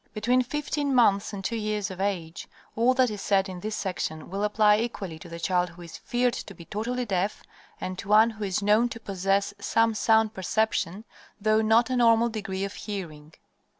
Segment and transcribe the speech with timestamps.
[0.15, 4.31] Between fifteen months and two years of age all that is said in this section
[4.31, 7.43] will apply equally to the child who is feared to be totally deaf
[7.79, 11.05] and to one who is known to possess some sound perception,
[11.39, 13.35] though not a normal degree of hearing.